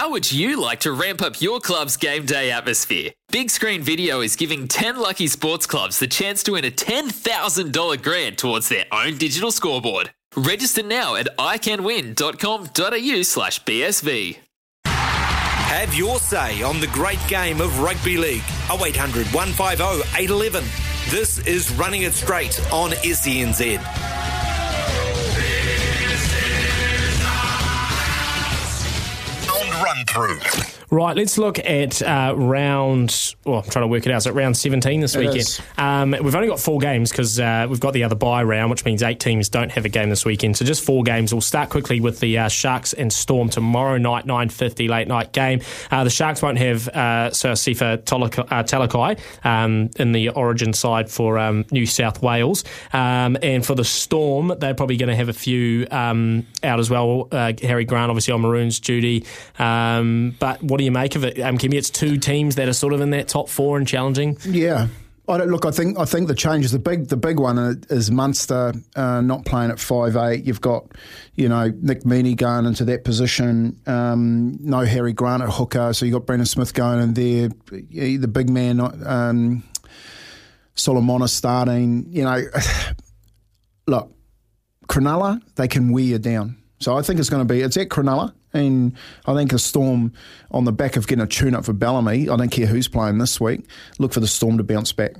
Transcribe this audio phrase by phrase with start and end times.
[0.00, 3.10] How would you like to ramp up your club's game day atmosphere?
[3.30, 8.02] Big Screen Video is giving 10 lucky sports clubs the chance to win a $10,000
[8.02, 10.10] grant towards their own digital scoreboard.
[10.34, 14.38] Register now at iCanWin.com.au slash BSV.
[14.86, 18.44] Have your say on the great game of rugby league.
[18.70, 19.84] 0800 150
[20.18, 20.64] 811.
[21.10, 24.09] This is Running It Straight on SENZ.
[29.82, 30.79] Run through.
[30.92, 33.36] Right, let's look at uh, round.
[33.44, 34.24] Well, I'm trying to work it out.
[34.24, 35.60] So round 17 this It weekend.
[35.78, 38.84] Um, we've only got four games because uh, we've got the other bye round, which
[38.84, 40.56] means eight teams don't have a game this weekend.
[40.56, 41.32] So just four games.
[41.32, 45.60] We'll start quickly with the uh, Sharks and Storm tomorrow night, 9:50 late night game.
[45.92, 51.38] Uh, the Sharks won't have uh, Siosifa uh, Talakai um, in the Origin side for
[51.38, 55.34] um, New South Wales, um, and for the Storm, they're probably going to have a
[55.34, 57.28] few um, out as well.
[57.30, 59.24] Uh, Harry Grant, obviously on Maroons duty.
[59.56, 61.74] Um, but what do you make of it, um, Kimmy?
[61.74, 64.38] It's two teams that are sort of in that top four and challenging.
[64.44, 64.88] Yeah.
[65.28, 66.72] I don't, look, I think I think the changes.
[66.72, 70.44] The big the big one is Munster uh, not playing at five eight.
[70.44, 70.86] You've got
[71.36, 73.80] you know Nick Meaney going into that position.
[73.86, 77.50] Um, no Harry Grant at hooker, so you have got Brandon Smith going in there.
[77.70, 79.62] The big man, um,
[80.74, 82.06] Solomona starting.
[82.08, 82.42] You know,
[83.86, 84.12] look,
[84.88, 86.56] Cronulla they can wear you down.
[86.80, 88.32] So I think it's going to be it's at Cronulla.
[88.52, 90.12] And I think a Storm
[90.50, 92.28] on the back of getting a tune up for Bellamy.
[92.28, 93.68] I don't care who's playing this week.
[93.98, 95.12] Look for the Storm to bounce back.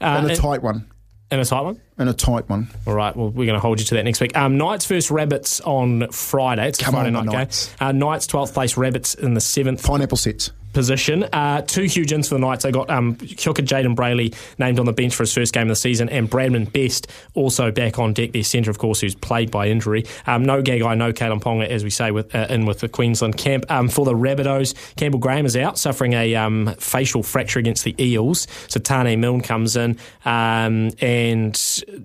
[0.00, 0.90] Uh, and a tight one.
[1.30, 1.80] And a tight one.
[1.96, 2.68] And a tight one.
[2.86, 4.36] All right, well, we're going to hold you to that next week.
[4.36, 6.68] Um, Knights versus Rabbits on Friday.
[6.68, 7.38] It's a Come Friday on, night the game.
[7.40, 7.74] Knights.
[7.80, 10.50] Uh, Knights 12th place, Rabbits in the 7th Pineapple sets.
[10.74, 11.24] Position.
[11.32, 12.64] Uh, two huge ins for the Knights.
[12.64, 15.68] They got um, Hooker Jayden Brailey named on the bench for his first game of
[15.68, 18.32] the season, and Bradman Best also back on deck.
[18.32, 20.04] Their centre, of course, who's played by injury.
[20.26, 23.38] Um, no Gagai, no Kalyn Ponga, as we say, with, uh, in with the Queensland
[23.38, 23.64] camp.
[23.70, 27.94] Um, for the Rabbitohs, Campbell Graham is out, suffering a um, facial fracture against the
[28.02, 28.48] Eels.
[28.68, 31.54] So Taane Milne comes in, um, and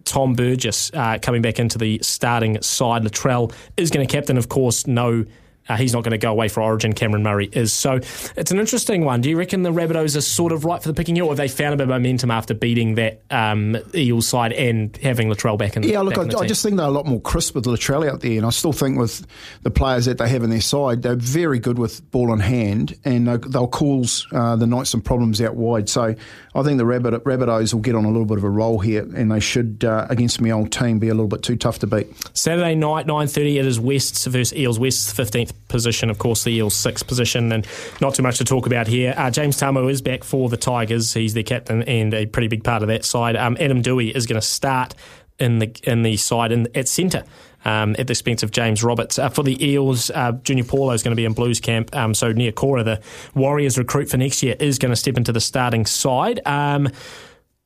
[0.05, 3.03] Tom Burgess uh, coming back into the starting side.
[3.03, 5.25] Latrell is going to captain, of course, no.
[5.69, 6.93] Uh, he's not going to go away for Origin.
[6.93, 7.71] Cameron Murray is.
[7.71, 7.99] So
[8.35, 9.21] it's an interesting one.
[9.21, 11.37] Do you reckon the Rabbitohs are sort of right for the picking here, or have
[11.37, 15.57] they found a bit of momentum after beating that um, Eels side and having Latrell
[15.57, 15.83] back in?
[15.83, 18.37] Yeah, look, I, I just think they're a lot more crisp with Latrell out there,
[18.37, 19.25] and I still think with
[19.61, 22.97] the players that they have in their side, they're very good with ball in hand,
[23.05, 25.89] and they'll, they'll cause uh, the Knights some problems out wide.
[25.89, 26.15] So
[26.55, 29.03] I think the Rabbit, Rabbitohs will get on a little bit of a roll here,
[29.15, 31.87] and they should, uh, against my old team, be a little bit too tough to
[31.87, 32.07] beat.
[32.33, 33.59] Saturday night, nine thirty.
[33.59, 34.79] It is Wests versus Eels.
[34.79, 36.43] Wests fifteenth position, of course.
[36.43, 37.67] The Eels sixth position, and
[38.01, 39.13] not too much to talk about here.
[39.17, 41.13] Uh, James Tamou is back for the Tigers.
[41.13, 43.35] He's their captain and a pretty big part of that side.
[43.35, 44.95] Um, Adam Doueihi is going to start
[45.39, 47.23] in the in the side in, at centre.
[47.65, 49.19] Um, at the expense of James Roberts.
[49.19, 51.93] Uh, for the Eels, uh, Junior Paulo is going to be in Blues camp.
[51.93, 53.01] Um, so Niukore, the
[53.35, 56.39] Warriors recruit for next year, is going to step into the starting side.
[56.45, 56.87] Um,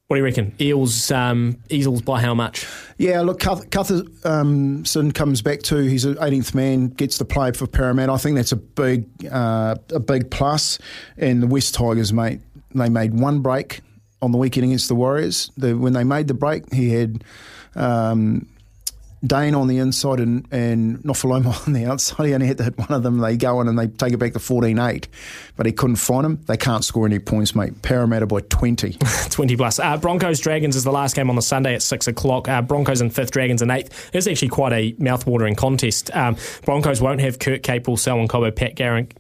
[0.08, 0.54] what do you reckon?
[0.60, 2.68] Eels, um, Eels by how much?
[2.98, 5.78] Yeah, look, Guth- Gutherson comes back too.
[5.78, 8.12] He's an 18th man, gets the play for Parramatta.
[8.12, 10.78] I think that's a big, uh, a big plus.
[11.18, 12.42] And the West Tigers, mate,
[12.76, 13.82] they made one break
[14.22, 15.52] on the weekend against the Warriors.
[15.58, 17.24] The, when they made the break, he had
[17.76, 18.48] um,
[19.26, 22.28] Dane on the inside and, and Nofoaluma on the outside.
[22.28, 23.20] He only had to hit one of them.
[23.20, 25.08] They go in and they take it back to 14-8,
[25.56, 26.42] but he couldn't find him.
[26.48, 27.82] They can't score any points, mate.
[27.82, 28.94] Parramatta by 20.
[29.30, 29.80] 20 plus.
[29.80, 32.48] Uh, Broncos Dragons is the last game on the Sunday at 6 o'clock.
[32.48, 34.10] Uh, Broncos in fifth, Dragons in eighth.
[34.14, 36.14] It's actually quite a mouth-watering contest.
[36.16, 36.36] Um,
[36.66, 39.16] Broncos won't have Kurt Capewell, Selwyn Cobo, Pat Garrick.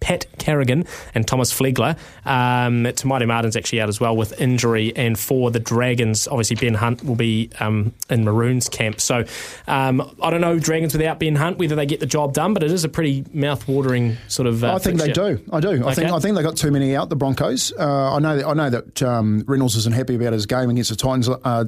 [0.00, 0.84] Pat Carrigan
[1.14, 1.98] and Thomas Flegler.
[2.24, 4.94] Um, Martin's actually out as well with injury.
[4.96, 9.00] And for the Dragons, obviously Ben Hunt will be um, in Maroons camp.
[9.00, 9.24] So
[9.66, 12.62] um, I don't know Dragons without Ben Hunt whether they get the job done, but
[12.62, 14.64] it is a pretty mouth-watering sort of.
[14.64, 15.36] Uh, I think fixture.
[15.36, 15.52] they do.
[15.52, 15.86] I do.
[15.86, 17.08] I think I think they got too many out.
[17.08, 17.72] The Broncos.
[17.78, 18.36] Uh, I know.
[18.36, 21.64] That, I know that um, Reynolds isn't happy about his game against the Titans, uh,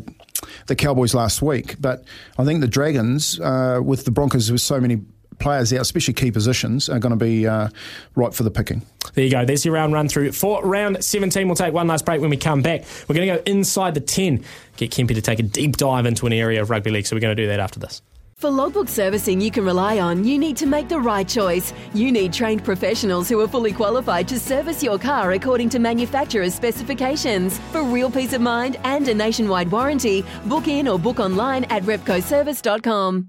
[0.66, 1.76] the Cowboys last week.
[1.80, 2.04] But
[2.38, 5.02] I think the Dragons, uh, with the Broncos, with so many
[5.40, 7.68] players out, especially key positions, are going to be uh,
[8.14, 8.82] ripe for the picking.
[9.14, 9.44] There you go.
[9.44, 11.48] There's your round run through for round 17.
[11.48, 12.84] We'll take one last break when we come back.
[13.08, 14.44] We're going to go inside the 10,
[14.76, 17.06] get Kempy to take a deep dive into an area of rugby league.
[17.06, 18.02] So we're going to do that after this.
[18.40, 21.74] For logbook servicing you can rely on, you need to make the right choice.
[21.92, 26.54] You need trained professionals who are fully qualified to service your car according to manufacturer's
[26.54, 27.58] specifications.
[27.70, 31.82] For real peace of mind and a nationwide warranty, book in or book online at
[31.82, 33.28] repcoservice.com.